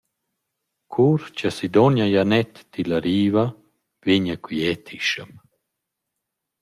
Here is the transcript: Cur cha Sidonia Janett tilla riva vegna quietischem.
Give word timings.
Cur 0.93 1.19
cha 1.37 1.49
Sidonia 1.57 2.07
Janett 2.13 2.53
tilla 2.73 2.97
riva 3.07 3.45
vegna 4.05 4.35
quietischem. 4.45 5.31